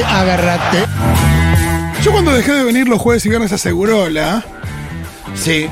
[0.00, 2.02] agárrate, agárrate.
[2.02, 4.42] Yo cuando dejé de venir los jueves y viernes a Segurola,
[5.34, 5.68] Sí.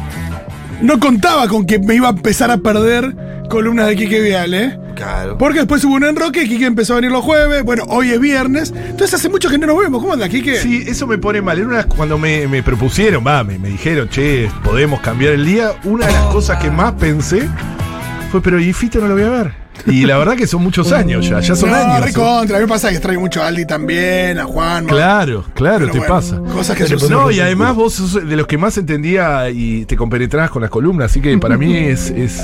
[0.80, 3.14] no contaba con que me iba a empezar a perder
[3.48, 4.78] columnas de Quique Viale.
[4.94, 5.38] Claro.
[5.38, 8.72] Porque después hubo un enroque, Quique empezó a venir los jueves, bueno, hoy es viernes.
[8.76, 10.00] Entonces hace mucho que no nos vemos.
[10.02, 10.56] ¿Cómo anda, Quique?
[10.60, 11.58] Sí, eso me pone mal.
[11.58, 15.72] Era una- cuando me, me propusieron, va, me, me dijeron, che, podemos cambiar el día.
[15.84, 17.48] Una de las cosas que más pensé
[18.30, 19.59] fue, pero ¿y Fito no lo voy a ver?
[19.86, 22.04] Y la verdad que son muchos años ya, ya son no, años.
[22.04, 22.56] recontra.
[22.56, 24.84] A mí me pasa que extraño mucho a Aldi también, a Juan.
[24.84, 26.36] Claro, claro, Pero te bueno, pasa.
[26.52, 30.50] Cosas que No, y además vos sos de los que más entendía y te compenetrabas
[30.50, 32.42] con las columnas, así que para mí es, es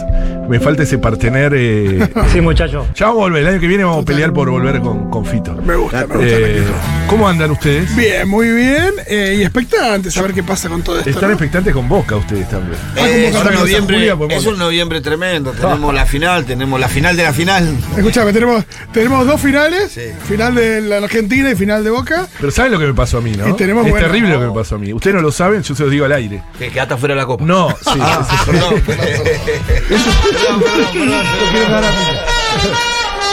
[0.49, 1.53] me falta ese partener.
[1.55, 2.87] eh, Sí, muchacho.
[2.95, 5.27] ya vamos a volver, el año que viene vamos a pelear por volver con, con
[5.27, 5.53] Fito.
[5.57, 6.25] Me gusta, me gusta.
[6.27, 6.65] Eh.
[7.09, 7.95] ¿Cómo andan ustedes?
[7.95, 8.93] Bien, muy bien.
[9.07, 11.09] eh, y expectantes a ver qué pasa con todo esto.
[11.11, 11.35] Están ¿no?
[11.35, 12.79] expectantes con Boca ustedes también.
[12.97, 15.53] Ah, Eh, es, un noviembre, Julia podemos- es un noviembre tremendo.
[15.53, 17.77] Tenemos la final, tenemos la final de la final.
[17.97, 20.01] Escuchame, tenemos, tenemos dos finales: Sí.
[20.27, 22.27] final de la Argentina y final de Boca.
[22.41, 23.49] Pero ¿saben lo que me pasó a mí, no?
[23.49, 24.93] Y tenemos, es bueno, terrible lo que me pasó a mí.
[24.93, 26.43] Ustedes no lo saben, yo se los digo al aire.
[26.59, 27.45] Que quedaste fuera de la copa.
[27.45, 27.99] No, sí.
[28.01, 28.51] Ah, sí, sí.
[28.51, 29.07] perdón, perdón.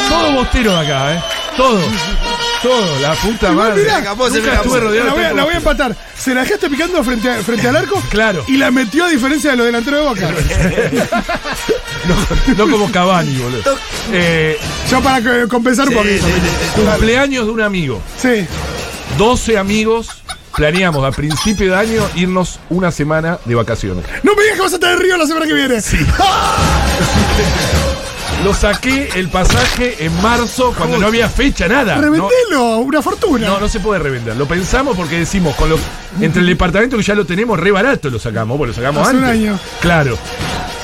[0.09, 1.19] Todo bostero acá, ¿eh?
[1.57, 1.79] Todo.
[2.63, 3.83] Todo, la puta madre.
[3.83, 5.95] mirá, Nunca estuve rodeado La voy, a, de la voy a empatar.
[6.17, 8.01] Se la dejaste picando frente, a- frente al arco.
[8.09, 8.43] Claro.
[8.47, 10.33] Y la metió a diferencia de los delanteros de Boca.
[12.05, 12.15] No,
[12.65, 13.77] no como Cavani, boludo.
[14.11, 14.57] Eh,
[14.89, 16.25] Yo para que- compensar un poquito.
[16.75, 18.01] cumpleaños de un amigo.
[18.21, 18.45] Sí.
[19.17, 20.07] 12 amigos.
[20.55, 24.05] Planeamos a principio de año irnos una semana de vacaciones.
[24.21, 25.77] No me digas que vas a estar en Río la semana que viene.
[28.43, 31.95] Lo saqué el pasaje en marzo cuando no había fecha, nada.
[31.95, 33.47] No, Revendelo, una fortuna.
[33.47, 34.35] no, no se puede revender.
[34.35, 35.79] Lo pensamos porque decimos, con lo,
[36.19, 39.17] entre el departamento que ya lo tenemos re barato lo sacamos, porque lo sacamos Hace
[39.17, 39.59] un año.
[39.79, 40.17] Claro.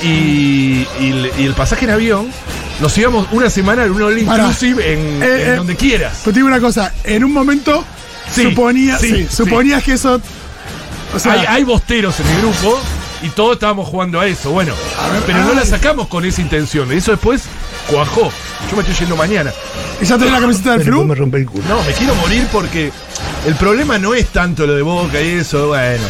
[0.01, 2.31] Y, y el, y el pasaje en avión,
[2.79, 6.21] nos íbamos una semana en un all inclusive en, Eh, en eh, donde quieras.
[6.23, 7.83] Pero te digo una cosa, en un momento
[8.31, 9.35] Sí, suponía, sí, sí, sí.
[9.35, 10.21] suponías que eso.
[11.13, 12.79] O sea, hay, hay bosteros en el grupo
[13.21, 14.51] y todos estábamos jugando a eso.
[14.51, 14.73] Bueno,
[15.25, 16.91] pero no la sacamos con esa intención.
[16.91, 17.43] Eso después
[17.87, 18.31] cuajó.
[18.69, 19.51] Yo me estoy yendo mañana.
[20.01, 21.13] ¿y ya tenés la camiseta del flu?
[21.13, 21.63] rompe el culo.
[21.67, 22.91] No, me quiero morir porque
[23.45, 26.03] el problema no es tanto lo de boca y eso, bueno.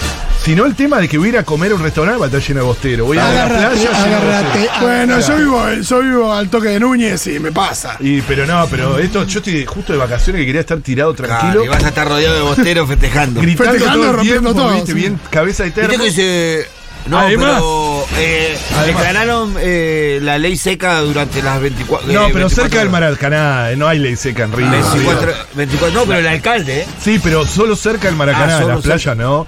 [0.43, 2.29] Sino el tema de que voy a ir a comer a un restaurante va a
[2.29, 3.05] estar lleno de bostero.
[3.05, 4.59] Voy a ir a la Agárrate, playa lleno de agárrate.
[4.59, 4.81] bostero.
[4.87, 7.97] Bueno, yo vivo, yo vivo al toque de Núñez y me pasa.
[7.99, 11.33] Y, pero no, pero esto, yo estoy justo de vacaciones que quería estar tirado Claro,
[11.39, 11.65] tranquilo.
[11.65, 13.41] y vas a estar rodeado de bosteros festejando.
[13.41, 14.97] gritando Festejando, todo el rompiendo tiempo, todo, viste, sí.
[14.97, 15.89] bien cabeza de termo.
[15.89, 16.78] Viste que se.
[17.09, 22.15] No, Además- pero eh, Además- declararon eh, la ley seca durante las 24 No, eh,
[22.31, 22.89] pero 24 cerca del.
[22.89, 24.69] Maracaná, eh, no hay ley seca en Río.
[24.69, 26.87] 24, 24 no, pero el alcalde, ¿eh?
[27.03, 29.47] Sí, pero solo cerca del Maracaná, Ah, solo la playa no.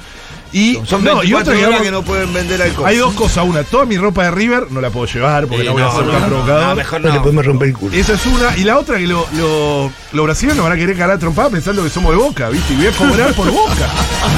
[0.54, 2.86] Y, Son no, 24 y otra que, no pueden vender alcohol.
[2.86, 3.46] hay dos cosas.
[3.46, 5.92] Una, toda mi ropa de River no la puedo llevar porque Sí, no voy a
[5.92, 6.64] ser tan provocador.
[6.68, 7.42] no, mejor no.
[7.42, 7.96] romper el culo.
[7.96, 8.58] Esa es una.
[8.58, 11.82] Y la otra que lo- lo- los brasileños nos van a querer cagar trompada pensando
[11.84, 12.74] que somos de boca, ¿viste?
[12.74, 13.76] Y voy a cobrar por boca.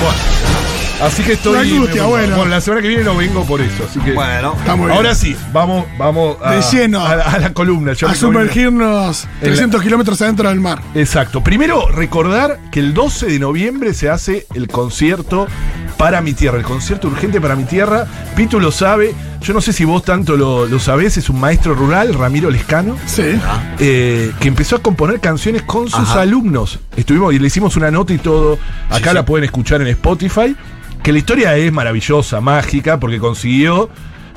[0.04, 0.73] Bueno,
[1.06, 1.54] así que estoy.
[1.54, 2.46] La angustia, me- bueno.
[2.46, 3.86] la semana que viene no vengo por eso.
[3.90, 4.14] Así que.
[4.14, 4.98] Bueno, Está muy bien.
[4.98, 7.00] Ahora sí, vamos, vamos a, De lleno.
[7.06, 7.94] a, a la columna.
[7.94, 10.82] Yo a sumergirnos 300 kilómetros adentro del mar.
[10.96, 11.44] Exacto.
[11.44, 15.48] Primero, recordar que el 12 de noviembre se hace el concierto
[15.98, 18.06] para mi tierra, el concierto urgente para mi tierra.
[18.36, 21.76] Pitu lo sabe, yo no sé si vos tanto lo, lo sabés, es un maestro
[21.76, 23.24] rural, Ramiro Lescano, Sí.
[23.80, 26.22] eh, que empezó a componer canciones con sus Ajá.
[26.22, 26.80] alumnos.
[26.98, 28.58] Estuvimos y le hicimos una nota y todo.
[28.90, 29.26] Acá Sí, la sí.
[29.28, 30.56] pueden escuchar en Spotify.
[31.04, 33.90] Que la historia es maravillosa, mágica, porque consiguió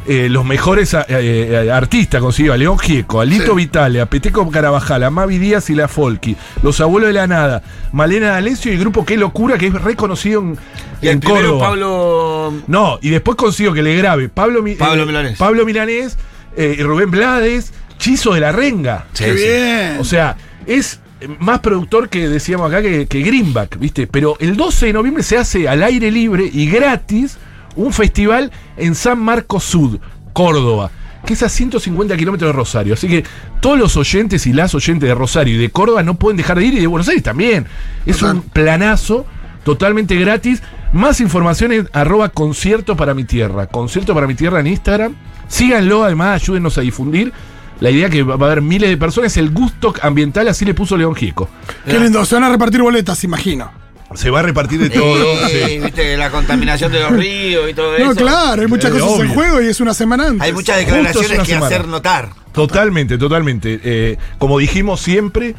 [0.09, 2.21] eh, los mejores eh, eh, artistas.
[2.21, 3.57] Consiguió a León Gieco, a Lito Sí.
[3.57, 7.63] Vitale, a Peteco Carabajal, a Mavi Díaz y la Folky, Los Abuelos de la Nada,
[7.93, 10.59] Malena D'Alessio y el grupo Qué Locura, que es reconocido en,
[11.01, 11.69] y el en Córdoba.
[11.69, 12.53] Pablo.
[12.67, 15.39] No, y después consigo que le grabe Pablo, Mi- Pablo eh, Milanés.
[15.39, 16.19] Pablo Milanés,
[16.57, 19.07] eh, y Rubén Blades, Chizo de la Renga.
[19.13, 19.45] Sí, Qué sí.
[19.45, 19.97] bien.
[20.01, 20.99] O sea, es
[21.39, 24.07] más productor que decíamos acá que, que Greenback, ¿viste?
[24.07, 27.39] Pero el 12 de noviembre se hace al aire libre y gratis
[27.75, 29.99] un festival en San Marcos Sud,
[30.33, 30.91] Córdoba,
[31.25, 32.95] que es a 150 kilómetros de Rosario.
[32.95, 33.25] Así que
[33.61, 36.67] todos los oyentes y las oyentes de Rosario y de Córdoba no pueden dejar de
[36.67, 37.67] ir y de Buenos Aires también.
[38.05, 39.27] Es un planazo
[39.65, 40.63] totalmente gratis.
[40.93, 43.67] Más información en arroba concierto para mi tierra.
[43.67, 45.15] Concierto para mi tierra en Instagram.
[45.49, 47.33] Síganlo, además, ayúdenos a difundir.
[47.81, 50.97] La idea que va a haber miles de personas, el gusto ambiental, así le puso
[50.97, 51.49] León Gieco.
[51.87, 52.25] Qué lindo.
[52.25, 53.71] Se van a repartir boletas, imagino.
[54.15, 55.37] Se va a repartir de todo.
[55.49, 55.79] Sí, sí.
[55.81, 58.07] viste, la contaminación de los ríos y todo eso.
[58.07, 60.43] No, claro, hay muchas Eh, cosas en juego y es una semana antes.
[60.43, 61.67] Hay muchas es declaraciones que semana.
[61.67, 62.31] hacer notar.
[62.53, 63.81] Totalmente, totalmente.
[63.83, 65.55] Eh, como dijimos siempre,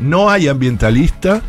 [0.00, 1.40] no hay ambientalista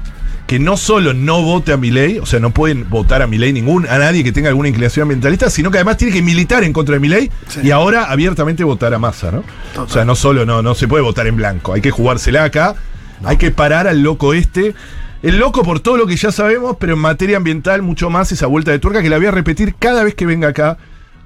[0.48, 3.38] que no solo no vote a mi ley, o sea, no pueden votar a mi
[3.38, 6.64] ley ningún, a nadie que tenga alguna inclinación ambientalista, sino que además tiene que militar
[6.64, 7.62] en contra de mi ley Sí.
[7.64, 9.44] y ahora abiertamente votar a masa, ¿no?
[9.82, 12.76] O sea, no solo no, no se puede votar en blanco, hay que jugársela acá,
[13.24, 14.76] hay que parar al loco este
[15.22, 18.46] El loco por todo lo que ya sabemos, pero en materia ambiental mucho más esa
[18.48, 20.78] vuelta de tuerca que la voy a repetir cada vez que venga acá,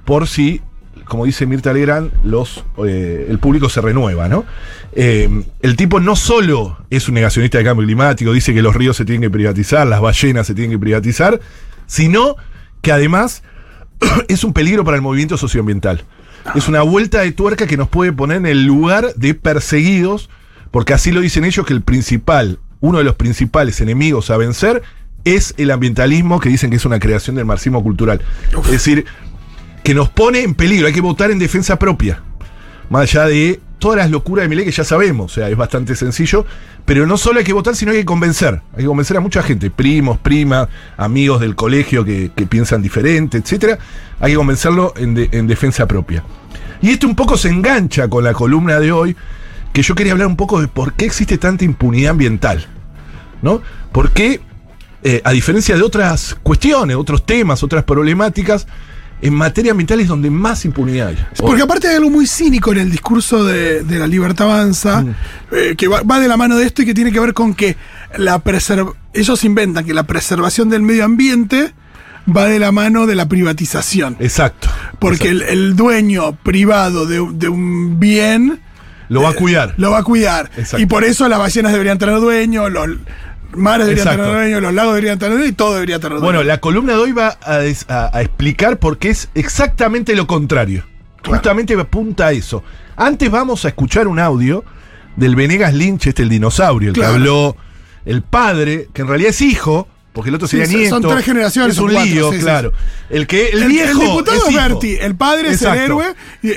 [0.06, 0.62] por si,
[1.08, 4.46] como dice Mirta Legrand, los, eh, el público se renueva, ¿no?
[4.94, 8.98] Eh, el tipo no solo es un negacionista de cambio climático, dice que los ríos
[8.98, 11.40] se tienen que privatizar, las ballenas se tienen que privatizar,
[11.86, 12.36] sino
[12.82, 13.44] que además
[14.28, 16.04] es un peligro para el movimiento socioambiental.
[16.56, 20.30] Es una vuelta de tuerca que nos puede poner en el lugar de perseguidos,
[20.72, 24.82] porque así lo dicen ellos que el principal, uno de los principales enemigos a vencer
[25.26, 28.22] es el ambientalismo, que dicen que es una creación del marxismo cultural.
[28.64, 29.06] Es decir,
[29.88, 32.22] que nos pone en peligro, hay que votar en defensa propia.
[32.90, 35.96] Más allá de todas las locuras de Milei que ya sabemos, o sea, es bastante
[35.96, 36.46] sencillo,
[36.84, 38.62] pero no solo hay que votar, sino hay que convencer.
[38.74, 40.68] Hay que convencer a mucha gente, primos, primas,
[40.98, 43.80] amigos del colegio que, que piensan diferente, etcétera.
[44.20, 46.22] Hay que convencerlo en, de- en defensa propia.
[46.82, 49.16] Y esto un poco se engancha con la columna de hoy,
[49.72, 52.68] que yo quería hablar un poco de por qué existe tanta impunidad ambiental.
[53.42, 53.62] ¿No?
[53.94, 54.42] ¿Por qué,
[55.04, 58.68] eh, a diferencia de otras cuestiones, otros temas, otras problemáticas,
[59.22, 61.18] en materia ambiental es donde más impunidad hay?
[61.38, 65.16] Porque aparte hay algo muy cínico en el discurso de, de la libertad avanza, Mm.
[65.52, 67.54] eh, que va, va de la mano de esto y que tiene que ver con
[67.54, 67.76] que
[68.18, 68.42] la
[69.14, 71.74] ellos inventan que la preservación del medio ambiente
[72.30, 74.18] va de la mano de la privatización.
[74.20, 74.68] Exacto.
[75.00, 78.60] Porque el, el dueño privado de, de un bien
[79.10, 79.74] Lo va a cuidar.
[79.78, 80.52] lo va a cuidar.
[80.58, 80.80] Exacto.
[80.80, 82.90] Y por eso las ballenas deberían tener dueño, los
[83.54, 84.24] mares deberían Exacto.
[84.32, 86.26] tener dueño, los lagos deberían tener dueño y todo debería tener dueño.
[86.26, 90.16] Bueno, la columna de hoy va a, des- a- a explicar por qué es exactamente
[90.16, 90.84] lo contrario.
[91.22, 91.38] Claro.
[91.38, 92.64] Justamente apunta a eso.
[92.96, 94.64] Antes vamos a escuchar un audio
[95.16, 97.10] del Venegas Lynch, este el dinosaurio, el Claro.
[97.12, 97.58] que habló
[98.06, 100.96] el padre, que en realidad es hijo, porque el otro Sí, sería son- nieto.
[101.02, 102.74] son tres generaciones, Es un cuatro, lío, sí, sí, claro.
[103.10, 104.60] El que el, el, viejo el diputado es, hijo.
[104.62, 106.06] Berti, el padre es el héroe,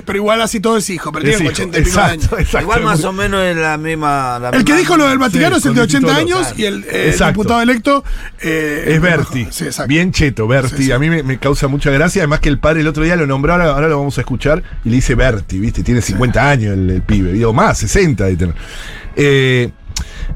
[0.05, 1.49] pero igual así todo es hijo, pero tiene hijo.
[1.53, 2.47] 80 y pico de Exacto, años.
[2.47, 2.61] exacto.
[2.63, 4.39] Igual más o menos es la misma.
[4.41, 6.49] la El que dijo lo del Vaticano Sí, es el de con 80 distinto años
[6.49, 6.61] local.
[6.61, 8.05] y el, eh, diputado electo
[8.41, 9.47] eh, Es Berti.
[9.51, 9.67] Sí.
[9.87, 10.77] Bien cheto, Berti.
[10.77, 10.93] Sí, sí.
[10.93, 12.23] A mí me, me causa mucha gracia.
[12.23, 14.63] Además que el padre el otro día lo nombró, ahora, ahora lo vamos a escuchar.
[14.85, 15.83] Y le dice Berti, ¿viste?
[15.83, 17.33] Tiene 50 años el, el pibe.
[17.33, 18.55] Digo, más, 60 de tener.
[19.17, 19.71] Eh,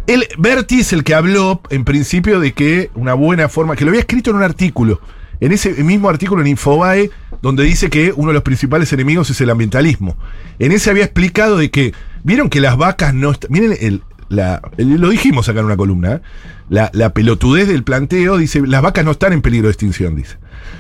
[0.07, 3.91] el, Berti es el que habló, en principio, de que una buena forma, que lo
[3.91, 5.01] había escrito en un artículo.
[5.41, 7.11] En ese mismo artículo en Infobae,
[7.43, 10.17] donde dice que uno de los principales enemigos es el ambientalismo.
[10.59, 13.51] En ese había explicado de que, vieron que las vacas no están.
[13.53, 16.21] Miren, el, la, lo dijimos acá en una columna, ¿eh?
[16.69, 20.37] la pelotudez del planteo dice, las vacas no están en peligro de extinción, dice.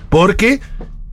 [0.08, 0.60] Porque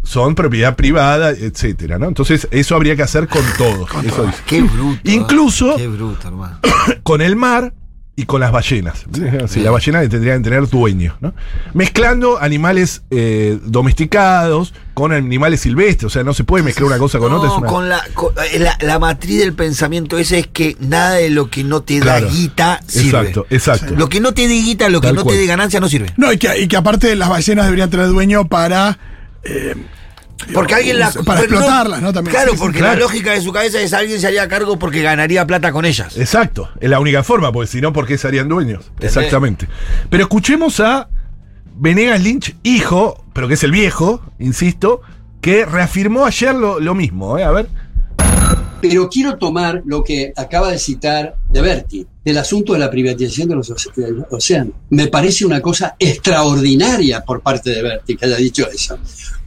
[0.03, 2.07] son propiedad privada, etcétera, ¿no?
[2.07, 3.89] Entonces, eso habría que hacer con todos.
[4.03, 4.30] eso.
[4.45, 5.00] Qué bruto.
[5.09, 6.59] Incluso- Qué bruto, hermano.
[7.03, 7.74] con el mar
[8.15, 9.06] y con las ballenas.
[9.48, 11.33] Sí, las ballenas tendrían que tener dueños, ¿no?
[11.74, 17.18] Mezclando animales eh, domesticados con animales silvestres, o sea, no se puede mezclar una cosa
[17.19, 17.50] con no, otra.
[17.51, 21.13] es una- con la, con- eh, la, la matriz del pensamiento ese es que nada
[21.13, 22.25] de lo que no te Claro.
[22.27, 23.07] da guita sirve.
[23.19, 23.95] Exacto, exacto.
[23.95, 25.36] Lo que no te dé guita, lo que Tal no cual.
[25.36, 26.12] te dé ganancia no sirve.
[26.18, 29.00] No, y que, y que aparte las ballenas deberían tener dueño para.
[29.44, 29.76] Eh,
[30.54, 31.12] Porque alguien la.
[31.12, 32.14] Para pero explotarlas, ¿no?
[32.14, 32.36] También.
[32.36, 32.94] Claro, porque claro.
[32.96, 36.18] la lógica de su cabeza es alguien se haría cargo porque ganaría plata con ellas.
[36.18, 38.92] Exacto, es la única forma, porque si no, ¿por qué serían dueños?
[39.00, 39.68] Exactamente.
[40.10, 41.10] Pero escuchemos a
[41.76, 45.01] Venegas Lynch, hijo, pero que es el viejo, insisto,
[45.42, 47.38] que reafirmó ayer lo, lo mismo.
[47.38, 47.44] ¿eh?
[47.44, 47.68] A ver.
[48.82, 53.50] Pero quiero tomar lo que acaba de citar de Berti, del asunto de la privatización
[53.50, 53.72] de los
[54.32, 54.74] océanos.
[54.89, 58.98] Me parece una cosa extraordinaria por parte de Berti que haya dicho eso.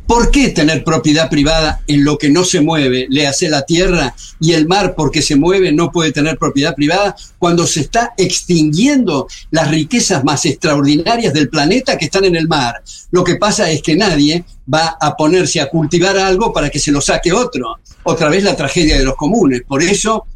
[0.06, 4.14] ¿Por qué tener propiedad privada en lo que no se mueve, le hace la tierra
[4.38, 9.26] y el mar porque se mueve no puede tener propiedad privada cuando se está extinguiendo
[9.50, 12.82] las riquezas más extraordinarias del planeta que están en el mar?
[13.12, 16.92] Lo que pasa es que nadie va a ponerse a cultivar algo para que se
[16.92, 17.78] lo saque otro.
[18.02, 19.62] Otra vez la tragedia de los comunes.
[19.66, 20.26] Por eso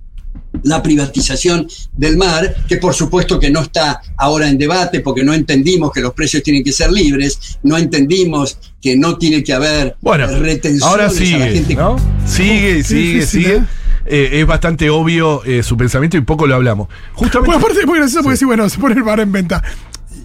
[0.64, 5.34] la privatización del mar, que por supuesto que no está ahora en debate porque no
[5.34, 9.96] entendimos que los precios tienen que ser libres, no entendimos que no tiene que haber
[10.00, 11.74] Bueno, retenciones ahora a la sigue, gente.
[11.74, 11.96] ¿no?
[12.26, 13.62] Sigue, sigue, sigue.
[14.06, 14.40] ¿eh?
[14.40, 16.88] Es bastante obvio eh, su pensamiento y poco lo hablamos.
[17.14, 17.46] Justamente.
[17.46, 19.62] Bueno, aparte es muy gracioso porque sí, bueno, se pone el mar en venta.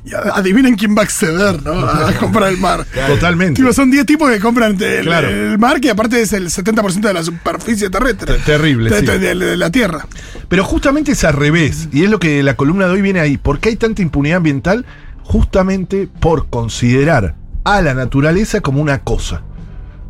[0.05, 1.71] Y adivinen quién va a acceder, ¿no?
[1.79, 2.85] A comprar el mar.
[3.07, 3.61] Totalmente.
[3.61, 5.29] Tipo, son 10 tipos que compran el, Claro.
[5.29, 8.33] el mar, que aparte es el 70% de la superficie terrestre.
[8.35, 9.05] Te- terrible, De, sí.
[9.05, 10.05] de la Tierra.
[10.49, 13.37] Pero justamente es al revés, y es lo que la columna de hoy viene ahí.
[13.37, 14.85] ¿Por qué hay tanta impunidad ambiental?
[15.23, 19.41] Justamente por considerar a la naturaleza como una cosa.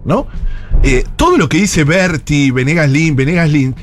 [0.06, 0.28] ¿No?
[0.84, 3.78] Eh, todo lo que dice Berti, Venegas Link, Venegas Link,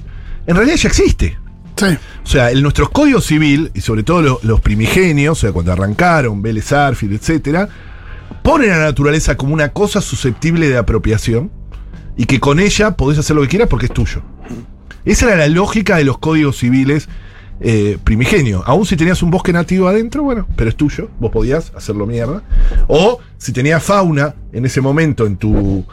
[0.46, 1.38] en realidad ya existe.
[1.82, 5.72] O sea, en nuestros códigos civil, y sobre todo lo- los primigenios, o sea, cuando
[5.72, 7.68] arrancaron, Vélez Arfield, etcétera,
[8.42, 11.50] ponen a la naturaleza como una cosa susceptible de apropiación
[12.16, 14.22] y que con ella podés hacer lo que quieras porque es tuyo.
[15.04, 17.08] Esa era la lógica de los códigos civiles
[17.62, 18.62] eh, primigenio.
[18.66, 22.42] Aún si tenías un bosque nativo adentro, bueno, pero es tuyo, vos podías hacerlo mierda.
[22.88, 25.84] O si tenías fauna en ese momento en tu,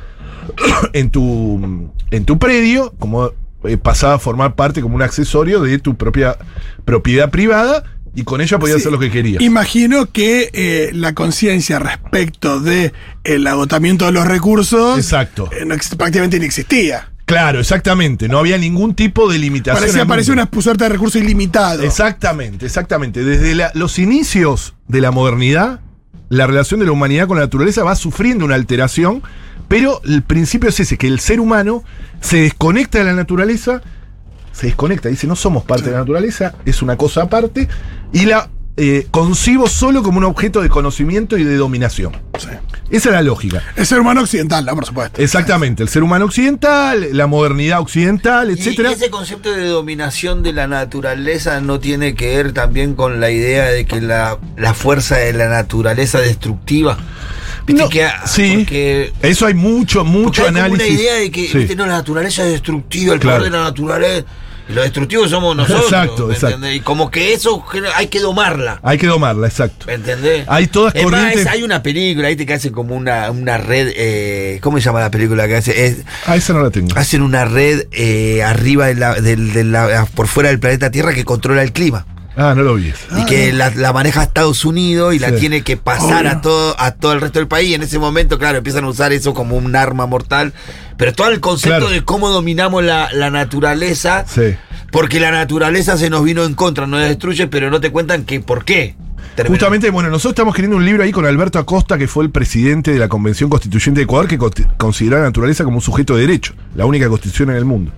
[0.93, 3.31] en tu, en tu predio, como
[3.63, 6.37] eh, pasaba a formar parte como un accesorio de tu propia
[6.85, 7.83] propiedad privada
[8.15, 8.81] y con ella podías Sí.
[8.83, 9.41] hacer lo que querías.
[9.43, 15.49] Imagino que eh, la conciencia respecto de el agotamiento de los recursos Exacto.
[15.51, 17.09] eh, no prácticamente ni existía.
[17.25, 18.29] Claro, exactamente.
[18.29, 20.07] No había ningún tipo de limitación.
[20.07, 21.83] Parecía, una suerte de recurso ilimitado.
[21.83, 23.21] Exactamente, exactamente.
[23.23, 25.81] Desde la- los inicios de la modernidad,
[26.29, 29.23] la relación de la humanidad con la naturaleza va sufriendo una alteración,
[29.67, 31.83] pero el principio es ese, que el ser humano
[32.21, 33.81] se desconecta de la naturaleza,
[34.51, 37.67] se desconecta, dice, no somos parte de la naturaleza, es una cosa aparte,
[38.13, 42.13] y la eh, concibo solo como un objeto de conocimiento y de dominación.
[42.37, 42.49] Sí.
[42.91, 43.63] Esa es la lógica.
[43.75, 44.75] El ser humano occidental, ¿no?
[44.75, 45.19] Por supuesto.
[45.19, 48.91] Exactamente, el ser humano occidental, la modernidad occidental, etcétera.
[48.91, 53.31] Y ese concepto de dominación de la naturaleza no tiene que ver también con la
[53.31, 56.97] idea de que la, la fuerza de la naturaleza destructiva.
[57.67, 60.87] Viste No, que, sí, porque, eso hay mucho, mucho hay análisis.
[60.89, 61.57] una idea de que Sí.
[61.59, 63.39] viste, no, la naturaleza es destructiva, el Claro.
[63.39, 64.25] poder de la naturaleza.
[64.69, 65.83] Y los destructivos somos nosotros.
[65.85, 66.55] Exacto, ¿me exacto.
[66.55, 66.77] entendés?
[66.77, 67.63] Y como que eso
[67.95, 68.79] hay que domarla.
[68.83, 69.85] Hay que domarla, exacto.
[69.85, 70.43] ¿Me entendés?
[70.49, 72.45] Hay todas Es corrientes- es- hay una película, ¿viste?
[72.45, 73.93] Que hace como una, una red.
[73.95, 75.85] Eh, ¿Cómo se llama la película que hace?
[75.85, 76.97] Es, Ah, esa no la tengo.
[76.97, 81.13] hacen una red eh, arriba de la, del- de la- por fuera del planeta Tierra
[81.13, 82.05] que controla el clima.
[82.37, 82.93] Ah, no lo vi.
[83.17, 85.35] y que la, la maneja Estados Unidos y la Sí.
[85.39, 86.31] tiene que pasar Obvio.
[86.37, 87.69] a todo, a todo el resto del país.
[87.69, 90.53] Y en ese momento, claro, empiezan a usar eso como un arma mortal.
[90.97, 91.89] Pero todo el concepto Claro.
[91.91, 94.55] de cómo dominamos la, la naturaleza, Sí.
[94.91, 98.39] porque la naturaleza se nos vino en contra, nos destruye, pero no te cuentan que
[98.39, 98.95] por qué.
[99.35, 99.55] Terminó.
[99.55, 102.91] Justamente, bueno, nosotros estamos escribiendo un libro ahí con Alberto Acosta, que fue el presidente
[102.91, 106.53] de la Convención Constituyente de Ecuador, que a la naturaleza como un sujeto de derecho,
[106.75, 107.91] la única constitución en el mundo.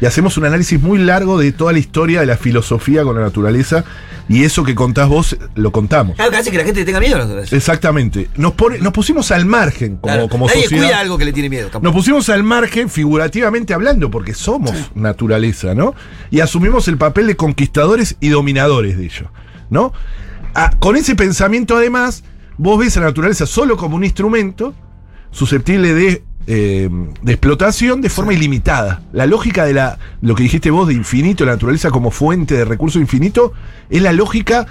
[0.00, 3.22] Y hacemos un análisis muy largo de toda la historia de la filosofía con la
[3.22, 3.84] naturaleza,
[4.28, 6.14] y eso que contás vos, lo contamos.
[6.16, 7.56] Claro, que hace que la gente tenga miedo a la naturaleza.
[7.56, 8.28] Exactamente.
[8.36, 10.84] Nos, pone- nos pusimos al margen como, Claro, como Nadie sociedad.
[10.84, 11.64] cuida algo que le tiene miedo.
[11.68, 11.84] tampoco.
[11.84, 15.94] Nos pusimos al margen figurativamente hablando, porque somos naturaleza, ¿no?
[16.30, 19.32] Y asumimos el papel de conquistadores y dominadores de ello,
[19.70, 19.92] ¿no?
[20.54, 22.22] Ah, con ese pensamiento, además,
[22.58, 24.74] vos ves a la naturaleza solo como un instrumento
[25.30, 26.88] susceptible de, eh,
[27.20, 29.02] de explotación de forma ilimitada.
[29.12, 32.64] La lógica de la, lo que dijiste vos de infinito, la naturaleza como fuente de
[32.64, 33.52] recurso infinito,
[33.90, 34.66] es la lógica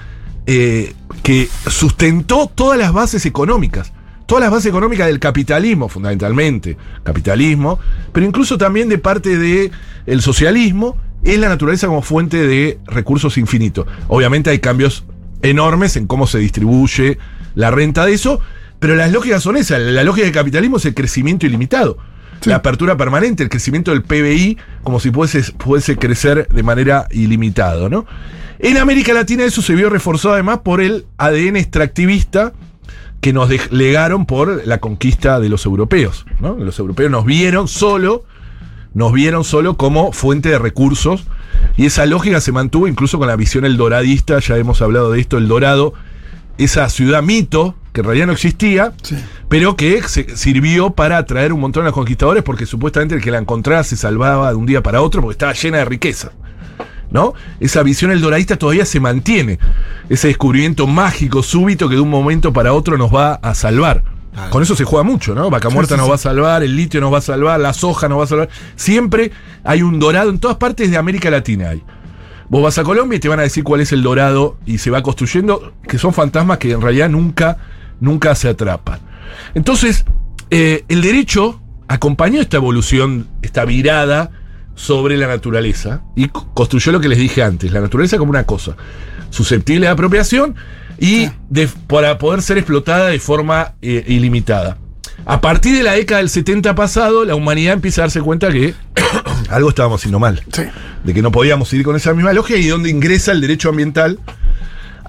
[0.48, 3.93] eh, que sustentó todas las bases económicas.
[4.25, 7.77] Todas las bases económicas del capitalismo, fundamentalmente, capitalismo,
[8.12, 9.72] pero incluso también de parte del
[10.07, 13.86] el socialismo, es la naturaleza como fuente de recursos infinitos.
[14.07, 15.05] Obviamente hay cambios
[15.43, 17.19] enormes en cómo se distribuye
[17.53, 18.41] la renta de eso,
[18.79, 19.81] pero las lógicas son esas.
[19.81, 21.98] La lógica del capitalismo es el crecimiento ilimitado.
[22.41, 22.50] Sí.
[22.50, 27.89] La apertura permanente, el crecimiento del PBI, como si pudiese, pudiese crecer de manera ilimitada,
[27.89, 28.05] ¿no?
[28.60, 32.53] En América Latina eso se vio reforzado además por el ADN extractivista
[33.22, 36.55] que nos legaron por la conquista de los europeos, ¿no?
[36.55, 38.25] Los europeos nos vieron solo,
[38.93, 41.25] nos vieron solo como fuente de recursos
[41.75, 45.38] y esa lógica se mantuvo incluso con la visión eldoradista, ya hemos hablado de esto,
[45.38, 45.93] el Dorado,
[46.58, 49.16] esa ciudad mito que en realidad no existía, Sí.
[49.50, 53.32] pero que se- sirvió para atraer un montón de los conquistadores porque supuestamente el que
[53.32, 56.32] la encontrara se salvaba de un día para otro porque estaba llena de riqueza.
[57.10, 57.34] ¿No?
[57.62, 59.60] Esa visión eldoradista todavía se mantiene.
[60.10, 64.04] Ese descubrimiento mágico, súbito, que de un momento para otro nos va a salvar.
[64.52, 65.50] Con eso se juega mucho, ¿no?
[65.50, 68.08] Vaca muerta sí, nos va a salvar, el litio nos va a salvar, la soja
[68.10, 68.50] nos va a salvar.
[68.76, 69.32] Siempre
[69.64, 71.70] hay un dorado en todas partes de América Latina.
[71.70, 71.82] Hay.
[72.50, 74.89] Vos vas a Colombia y te van a decir cuál es el dorado y se
[74.89, 77.58] va construyendo, que son fantasmas que en realidad nunca,
[78.00, 79.00] nunca se atrapan.
[79.54, 80.06] Entonces,
[80.50, 84.32] eh, el derecho acompañó esta evolución, esta virada
[84.75, 88.44] sobre la naturaleza y co- construyó lo que les dije antes, la naturaleza como una
[88.44, 88.75] cosa
[89.30, 90.56] susceptible de apropiación
[91.00, 94.77] y de- para poder ser explotada de forma eh, ilimitada.
[95.25, 98.74] A partir de la década del 70 pasado, la humanidad empieza a darse cuenta que
[99.50, 100.63] algo estábamos haciendo mal Sí.
[101.04, 104.20] de que no podíamos seguir con esa misma lógica y donde ingresa el derecho ambiental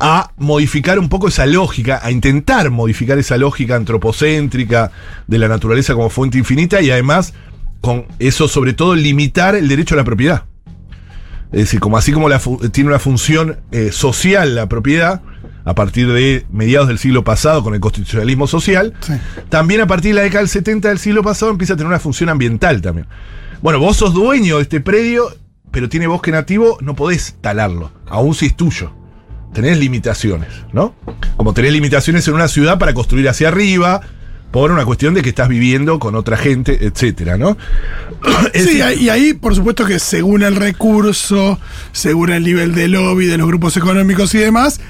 [0.00, 4.92] a modificar un poco esa lógica, a intentar modificar esa lógica antropocéntrica
[5.26, 7.34] de la naturaleza como fuente infinita y además
[7.80, 10.44] con eso sobre todo limitar el derecho a la propiedad.
[11.50, 12.40] Es decir, como así como la
[12.72, 15.22] tiene una función eh, social la propiedad,
[15.64, 19.14] a partir de mediados del siglo pasado con el constitucionalismo social, Sí.
[19.48, 21.98] también a partir de la década del 70 del siglo pasado empieza a tener una
[21.98, 23.06] función ambiental también.
[23.62, 25.34] Bueno, vos sos dueño de este predio,
[25.70, 28.92] pero tiene bosque nativo, no podés talarlo, aún si es tuyo.
[29.52, 30.94] Tenés limitaciones, ¿no?
[31.36, 34.00] Como tenés limitaciones en una ciudad para construir hacia arriba,
[34.50, 37.56] por una cuestión de que estás viviendo con otra gente, etcétera, ¿no?
[38.54, 41.58] Sí, y ahí, por supuesto, que según el recurso,
[41.92, 44.80] según el nivel de lobby de los grupos económicos y demás,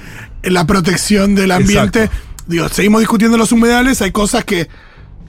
[0.43, 2.03] la protección del ambiente.
[2.03, 2.29] Exacto.
[2.47, 4.67] Digo, seguimos discutiendo los humedales, hay cosas que,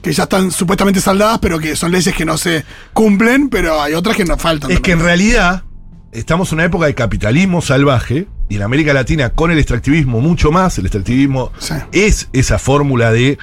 [0.01, 3.93] que ya están supuestamente saldadas, pero que son leyes que no se cumplen, pero hay
[3.93, 4.71] otras que nos faltan.
[4.71, 5.63] Es que en realidad
[6.11, 10.51] estamos en una época de capitalismo salvaje y en América Latina con el extractivismo mucho
[10.51, 10.77] más.
[10.77, 11.75] El extractivismo Sí.
[11.91, 13.37] es esa fórmula de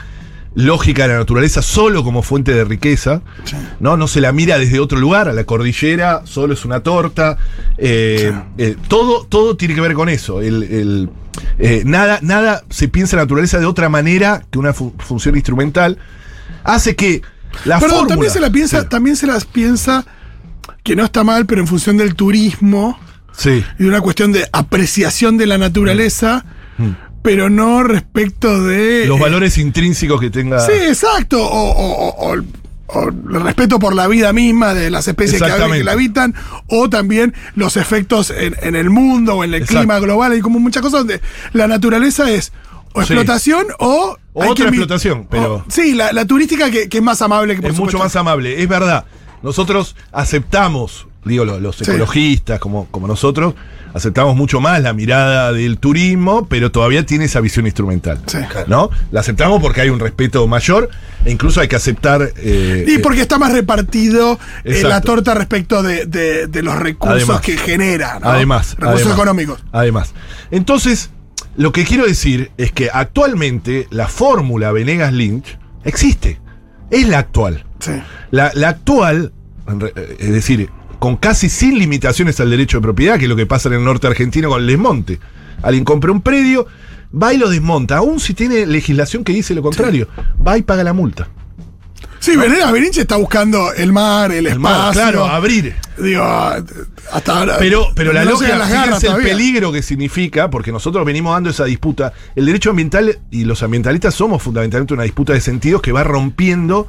[0.54, 3.22] lógica de la naturaleza solo como fuente de riqueza.
[3.44, 3.54] Sí.
[3.80, 3.96] ¿no?
[3.96, 7.38] no se la mira desde otro lugar, a la cordillera solo es una torta.
[7.76, 10.40] eh, eh, todo, todo tiene que ver con eso.
[10.42, 11.10] El, el,
[11.60, 15.36] eh, nada, nada se piensa en la naturaleza de otra manera que una fu- función
[15.36, 15.98] instrumental.
[16.68, 17.22] Hace que
[17.64, 18.86] la Perdón, fórmula- también se la piensa, Sí.
[18.88, 20.04] también se las piensa
[20.84, 22.98] que no está mal, pero en función del turismo
[23.36, 23.64] Sí.
[23.78, 26.44] y de una cuestión de apreciación de la naturaleza,
[27.22, 29.08] pero no respecto de Mm.
[29.08, 30.60] Los eh, valores intrínsecos que tenga.
[30.60, 31.42] Sí, exacto.
[31.42, 35.92] O, o- o- o- el respeto por la vida misma de las especies que, la
[35.92, 36.34] habitan,
[36.68, 39.80] o también los efectos en, en el mundo o en el Exacto.
[39.80, 40.32] clima global.
[40.32, 41.20] Hay como muchas cosas donde
[41.52, 42.50] la naturaleza es
[43.02, 43.12] o Sí.
[43.14, 44.16] explotación o.
[44.34, 47.70] Otra explotación, pero- o- sí, la, la turística que, que es más amable que por
[47.72, 48.62] es mucho más amable.
[48.62, 49.04] Es verdad.
[49.42, 51.84] Nosotros aceptamos, digo, lo- los, Sí.
[51.84, 53.54] ecologistas como, como nosotros,
[53.94, 58.20] aceptamos mucho más la mirada del turismo, pero todavía tiene esa visión instrumental.
[58.26, 58.38] Sí.
[58.66, 58.90] ¿No?
[59.10, 60.88] La aceptamos porque hay un respeto mayor
[61.24, 62.30] e incluso hay que aceptar.
[62.36, 66.76] eh, Y eh, porque está más repartido eh, la torta respecto de, de- de los
[66.76, 67.40] recursos Además.
[67.40, 68.28] que genera, ¿no?
[68.28, 68.72] Además.
[68.76, 69.64] Recursos además, económicos.
[69.72, 70.12] Además.
[70.50, 71.10] Entonces,
[71.58, 76.40] lo que quiero decir es que actualmente la fórmula Venegas Lynch existe.
[76.88, 77.66] Es la actual.
[77.80, 77.92] Sí.
[78.30, 79.32] La, la actual,
[79.66, 83.44] eh, es decir, con casi sin limitaciones al derecho de propiedad, que es lo que
[83.44, 85.18] pasa en el norte argentino con el desmonte.
[85.60, 86.68] Alguien compra un predio,
[87.12, 90.06] va y lo desmonta, aún si tiene legislación que dice lo contrario,
[90.46, 91.28] va y paga la multa.
[92.20, 95.00] Sí, Venegas Berinche está buscando el mar, el, El mar, espacio.
[95.00, 95.74] claro, abrir.
[95.96, 97.56] Digo, hasta ahora.
[97.58, 101.64] Pero, pero la no lógica, fíjense el peligro que significa, porque nosotros venimos dando esa
[101.64, 102.12] disputa.
[102.34, 106.88] El derecho ambiental y los ambientalistas somos fundamentalmente una disputa de sentidos que va rompiendo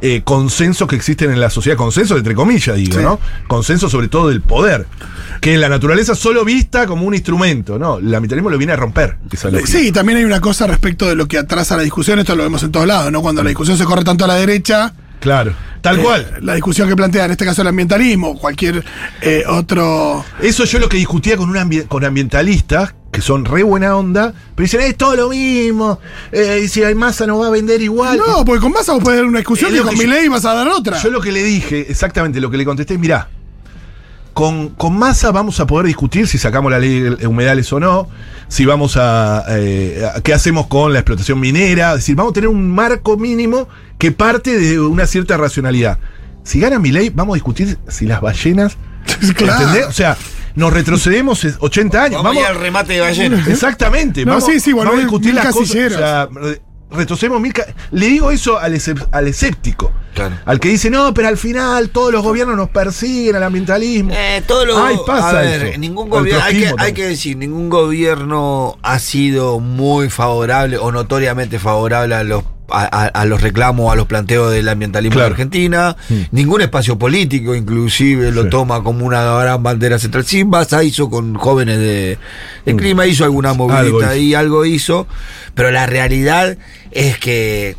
[0.00, 3.02] eh, consensos que existen en la sociedad, consensos entre comillas, digo, Sí.
[3.02, 3.18] ¿no?
[3.48, 4.86] Consenso sobre todo del poder,
[5.40, 7.98] que en la naturaleza solo vista como un instrumento, ¿no?
[7.98, 9.16] El ambientalismo lo viene a romper.
[9.30, 9.50] esa.
[9.66, 12.62] Sí, también hay una cosa respecto de lo que atrasa la discusión, esto lo vemos
[12.62, 13.22] en todos lados, ¿no?
[13.22, 14.92] Cuando la discusión se corre tanto a la derecha.
[15.20, 16.34] Claro, tal eh, cual.
[16.42, 18.84] La discusión que plantea en este caso el ambientalismo, cualquier
[19.22, 20.22] eh, otro.
[20.42, 24.34] Eso yo lo que discutía con, un ambi- con ambientalistas, que son re buena onda,
[24.56, 26.00] pero dicen, es todo lo mismo,
[26.32, 28.18] eh, y si hay masa no va a vender igual.
[28.18, 30.52] No, porque con Massa vos podés dar una discusión y con yo- Milei vas a
[30.54, 31.00] dar otra.
[31.00, 33.28] Yo lo que le dije, exactamente lo que le contesté, mirá,
[34.32, 38.08] con, con masa vamos a poder discutir si sacamos la ley de humedales o no,
[38.48, 42.34] si vamos a, eh, a- qué hacemos con la explotación minera, es decir, vamos a
[42.34, 45.98] tener un marco mínimo que parte de una cierta racionalidad.
[46.42, 48.76] Si gana mi ley, vamos a discutir si las ballenas,
[49.36, 49.60] Claro.
[49.62, 49.86] ¿entendés?
[49.86, 50.16] O sea,
[50.54, 52.22] nos retrocedemos 80 años.
[52.22, 53.46] Vamos, a ir al remate de ballenas.
[53.48, 54.24] Exactamente.
[54.24, 55.60] No, vamos, sí, sí, bueno, vamos a discutir las cosas.
[55.68, 55.96] casilleros.
[55.96, 58.78] O sea, re- retrocedemos mil ca- Le digo eso al,
[59.10, 59.90] al escéptico.
[60.14, 60.36] Claro.
[60.44, 64.12] Al que dice, no, pero al final todos los gobiernos nos persiguen al ambientalismo.
[64.14, 65.78] Eh, todo lo, Ay, pasa a ver, eso.
[65.78, 71.58] ningún gobierno, hay que, hay que decir, ningún gobierno ha sido muy favorable o notoriamente
[71.58, 75.28] favorable a los a, los reclamos, a los planteos del ambientalismo Claro.
[75.28, 75.96] de Argentina.
[76.08, 76.14] Mm.
[76.32, 78.50] Ningún espacio político, inclusive, lo Sí.
[78.50, 80.24] toma como una gran bandera central.
[80.24, 82.18] Sí, Massa hizo con jóvenes de,
[82.64, 83.86] de clima, hizo alguna movilidad Mm.
[83.86, 84.14] Algo hizo.
[84.16, 85.06] y algo hizo,
[85.54, 86.56] pero la realidad
[86.90, 87.76] es que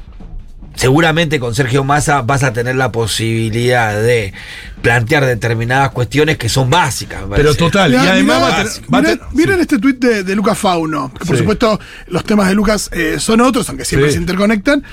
[0.76, 4.34] seguramente con Sergio Massa vas a tener la posibilidad de
[4.82, 7.28] plantear determinadas cuestiones que son básicas.
[7.28, 9.62] me Pero total, y además mirá, va a tener- va a mirá- tener- miren sí.
[9.62, 11.42] este tuit de, de Lucas Fauno, que por Sí.
[11.42, 14.16] supuesto los temas de Lucas eh, son otros, aunque siempre Sí.
[14.16, 14.84] se interconectan,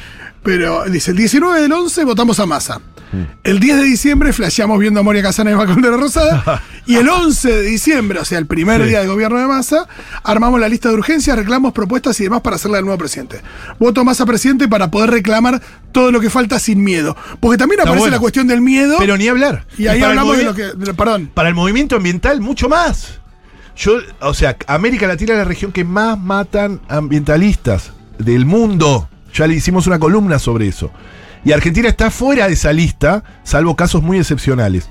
[0.42, 2.81] pero dice, el 19 del 11 votamos a Massa.
[3.12, 3.22] Mm.
[3.44, 6.62] El 10 de diciembre flasheamos viendo a Moria Casana y Macón de la Rosada.
[6.87, 8.88] y el 11 de diciembre, o sea, el primer Sí.
[8.88, 9.87] día de gobierno de Massa,
[10.24, 13.42] armamos la lista de urgencias, reclamos, propuestas y demás para hacerle al nuevo presidente.
[13.78, 15.61] Voto Massa presidente para poder reclamar
[15.92, 17.14] todo lo que falta sin miedo.
[17.38, 18.16] Porque también Está aparece bueno.
[18.16, 18.96] la cuestión del miedo.
[18.98, 19.66] Pero ni hablar.
[19.76, 20.62] y ahí hablamos de lo que.
[20.74, 21.31] de Perdón.
[21.35, 23.20] Para el movimiento ambiental, mucho más.
[23.76, 29.09] Yo, o sea, América Latina es la región que más matan ambientalistas del mundo.
[29.35, 30.90] Ya le hicimos una columna sobre eso.
[31.45, 34.88] Y Argentina está fuera de esa lista, salvo casos muy excepcionales.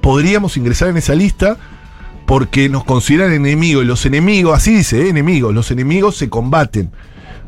[0.00, 1.56] Podríamos ingresar en esa lista
[2.26, 3.84] porque nos consideran enemigos.
[3.84, 5.08] Y los enemigos, así dice, ¿eh?
[5.08, 5.54] enemigos.
[5.54, 6.90] Los enemigos se combaten.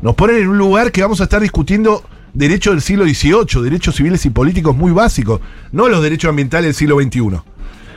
[0.01, 3.95] Nos ponen en un lugar que vamos a estar discutiendo derechos del siglo XVIII, derechos
[3.95, 5.41] civiles y políticos muy básicos,
[5.71, 7.41] no los derechos ambientales del siglo XXI.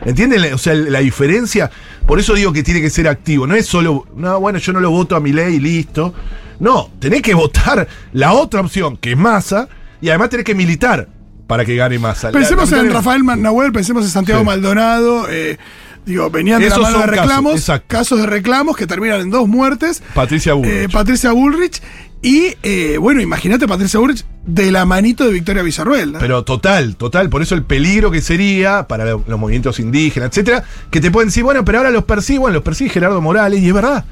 [0.04, 0.54] ¿Entienden?
[0.54, 1.70] O sea, la diferencia.
[2.06, 3.46] Por eso digo que tiene que ser activo.
[3.46, 6.14] No es solo, no, bueno, yo no lo voto a mi ley listo.
[6.60, 9.68] No, tenés que votar la otra opción, que es Massa,
[10.00, 11.08] y además tenés que militar
[11.46, 12.30] para que gane Massa.
[12.30, 14.46] Pensemos la- en Rafael Nahuel, pensemos en Santiago Sí.
[14.46, 15.26] Maldonado.
[15.28, 15.58] eh,
[16.06, 19.30] digo, venían de Esos la mano de casos, reclamos, casos, de reclamos que terminan en
[19.30, 20.02] dos muertes.
[20.14, 20.72] Patricia Bullrich.
[20.74, 21.80] Eh, Patricia Bullrich.
[22.22, 26.12] Y eh, bueno, imagínate Patricia Bullrich de la manito de Victoria Villarruel.
[26.12, 26.18] ¿no?
[26.18, 30.62] Pero total, total, por eso el peligro que sería para lo- los movimientos indígenas, etcétera,
[30.90, 33.68] que te pueden decir, bueno, pero ahora los persigue, bueno, los persigue Gerardo Morales, y
[33.68, 34.04] es verdad.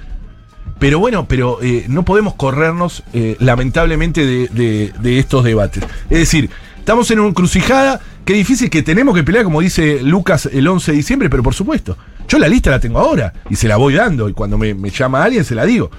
[0.78, 5.82] Pero bueno, pero eh, no podemos corrernos, eh, lamentablemente, de, de- de estos debates.
[6.08, 10.00] Es decir, estamos en una encrucijada que es difícil, que tenemos que pelear, como dice
[10.02, 11.96] Lucas, el 11 de diciembre, pero por supuesto,
[12.28, 14.90] yo la lista la tengo ahora y se la voy dando, y cuando me, me
[14.90, 15.90] llama alguien se la digo.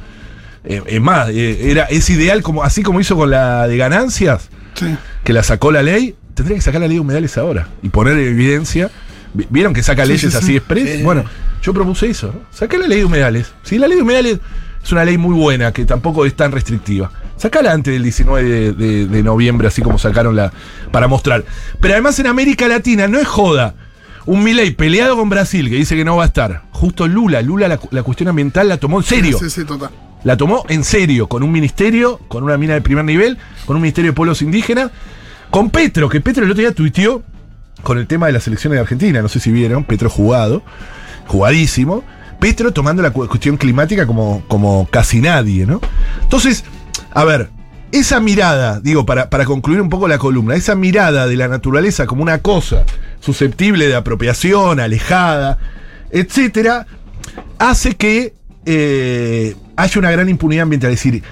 [0.64, 4.50] Eh, es más, eh, era, es ideal, como, así como hizo con la de ganancias,
[4.76, 4.86] Sí.
[5.26, 8.14] que la sacó la ley, tendría que sacar la ley de humedales ahora y poner
[8.18, 8.90] en evidencia.
[9.34, 10.56] Vi- ¿Vieron que saca Sí, leyes sí, así sí.
[10.58, 10.98] express?
[10.98, 11.04] Sí.
[11.04, 11.26] Bueno,
[11.64, 12.28] yo propuse eso.
[12.28, 12.42] ¿no?
[12.52, 13.52] Saqué la ley de humedales.
[13.64, 14.40] Sí, la ley de humedales
[14.84, 17.12] es una ley muy buena, que tampoco es tan restrictiva.
[17.38, 20.52] Sacala antes del 19 de, de- de noviembre, así como sacaron la.
[20.92, 21.46] para mostrar.
[21.80, 23.76] Pero además en América Latina no es joda.
[24.26, 26.64] Un Milei peleado con Brasil que dice que no va a estar.
[26.72, 29.38] Justo Lula, Lula la, la cuestión ambiental la tomó en serio.
[29.40, 29.90] Sí, sí, total.
[30.24, 33.82] La tomó en serio, con un ministerio, con una mina de primer nivel, con un
[33.82, 34.92] ministerio de pueblos indígenas,
[35.50, 37.24] con Petro, que Petro el otro día tuiteó
[37.84, 40.62] con el tema de las elecciones de Argentina, no sé si vieron, Petro jugado,
[41.28, 42.04] jugadísimo,
[42.40, 45.82] Petro tomando la cu- cuestión climática como, como casi nadie, ¿no?
[46.22, 46.64] Entonces,
[47.14, 47.50] a ver,
[47.92, 52.06] esa mirada, digo, para, para concluir un poco la columna, esa mirada de la naturaleza
[52.06, 52.84] como una cosa
[53.20, 55.58] susceptible de apropiación, alejada,
[56.12, 56.86] etcétera,
[57.58, 58.34] hace que
[58.66, 60.92] eh, haya una gran impunidad ambiental.
[60.92, 61.24] Es decir,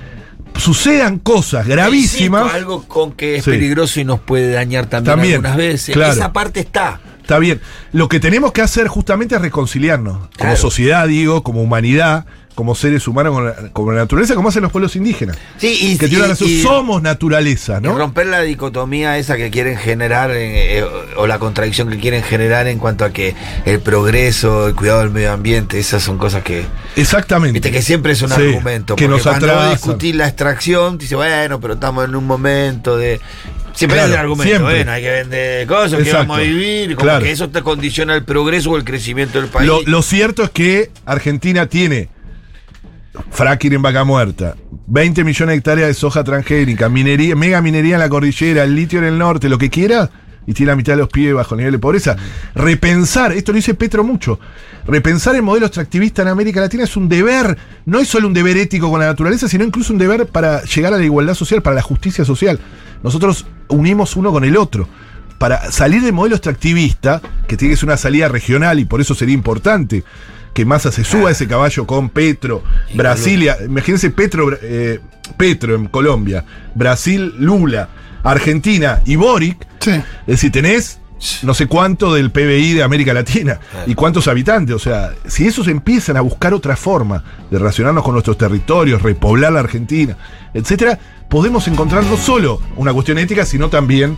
[0.55, 2.53] sucedan cosas gravísimas.
[2.53, 3.51] Algo con que es Sí.
[3.51, 5.93] peligroso y nos puede dañar también, También, algunas veces.
[5.93, 6.13] claro.
[6.13, 6.99] Esa parte está.
[7.27, 7.59] Está bien.
[7.91, 10.17] Lo que tenemos que hacer justamente es reconciliarnos.
[10.17, 10.55] Como Claro.
[10.55, 12.23] sociedad, digo, como humanidad,
[12.55, 15.37] como seres humanos con la, con la naturaleza, como hacen los pueblos indígenas.
[15.57, 16.47] Sí, y, que y- razón.
[16.49, 17.97] y- Somos naturaleza, y ¿no?
[17.97, 20.85] romper la dicotomía esa que quieren generar eh, eh,
[21.17, 23.35] o la contradicción que quieren generar en cuanto a que
[23.65, 27.53] el progreso, el cuidado del medio ambiente, esas son cosas que Exactamente.
[27.59, 28.95] viste que siempre es un Sí, argumento.
[28.95, 29.71] Que porque nos atrasan.
[29.73, 33.19] discutís la extracción, dice bueno, pero estamos en un momento de
[33.77, 34.73] siempre Claro, el argumento, siempre.
[34.75, 37.23] bueno, hay que vender cosas, que vamos a vivir, como Claro.
[37.23, 39.67] que eso te condiciona el progreso o el crecimiento del país.
[39.67, 42.09] Lo, lo cierto es que Argentina tiene
[43.31, 44.55] fracking en vaca muerta,
[44.87, 48.99] 20 millones de hectáreas de soja transgénica, minería, mega minería en la cordillera, el litio
[48.99, 50.09] en el norte, lo que quiera,
[50.47, 52.15] y tiene la mitad de los pibes bajo nivel de pobreza.
[52.55, 54.39] Repensar, esto lo dice Petro mucho,
[54.87, 58.57] repensar el modelo extractivista en América Latina es un deber, no es solo un deber
[58.57, 61.75] ético con la naturaleza, sino incluso un deber para llegar a la igualdad social, para
[61.75, 62.59] la justicia social.
[63.03, 64.87] Nosotros unimos uno con el otro.
[65.37, 69.13] Para salir del modelo extractivista, que tiene que ser una salida regional y por eso
[69.13, 70.03] sería importante
[70.55, 72.63] que Massa se suba a ese caballo con Petro,
[72.95, 74.99] Brasilia, imagínense Petro, eh,
[75.37, 77.89] Petro en Colombia, Brasil, Lula,
[78.31, 79.91] Argentina y Boric, Sí.
[79.91, 80.99] es decir, tenés
[81.41, 84.75] no sé cuánto del PBI de América Latina y cuántos habitantes.
[84.75, 89.51] O sea, si esos empiezan a buscar otra forma de relacionarnos con nuestros territorios, repoblar
[89.53, 90.15] la Argentina,
[90.53, 94.15] etcétera, podemos encontrar no solo una cuestión ética, sino también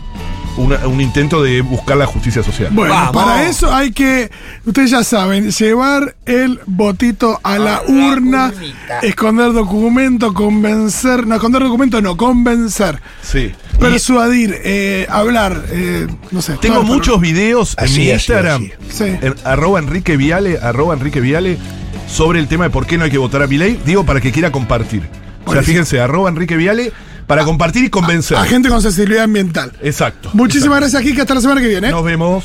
[0.56, 2.70] una- un intento de buscar la justicia social.
[2.72, 3.12] Bueno, Vamos.
[3.24, 4.30] para eso hay que,
[4.66, 8.52] ustedes ya saben, llevar el botito a la A urna,
[9.02, 13.52] esconder documento, convencer, no, esconder documento no, convencer, Sí.
[13.78, 16.58] Persuadir, eh, hablar, eh, no sé.
[16.60, 19.04] tengo muchos videos en Así, mi así, Instagram, así.
[19.04, 19.04] Sí.
[19.22, 21.56] en arroba Enrique Viale, arroba Enrique Viale,
[22.06, 24.20] sobre el tema de por qué no hay que votar a mi ley, digo para
[24.20, 25.08] que quiera compartir.
[25.46, 26.92] O sea, fíjense, arroba Enrique Viale,
[27.30, 28.36] para compartir y convencer.
[28.36, 29.70] A gente con sensibilidad ambiental.
[29.82, 30.30] Exacto.
[30.32, 30.96] Muchísimas exacto.
[30.96, 31.22] gracias, Kika.
[31.22, 31.88] Hasta la semana que viene.
[31.88, 32.44] Nos vemos.